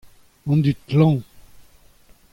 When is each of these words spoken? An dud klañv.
An 0.51 0.59
dud 0.63 0.79
klañv. 0.89 1.19